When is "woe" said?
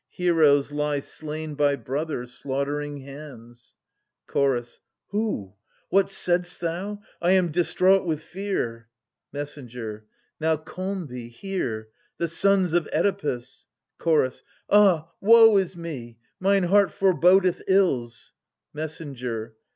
15.21-15.57